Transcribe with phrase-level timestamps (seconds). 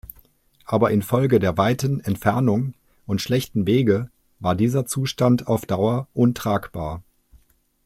[0.65, 2.73] Aber infolge der weiten Entfernung
[3.05, 7.03] und schlechten Wege war dieser Zustand auf Dauer untragbar.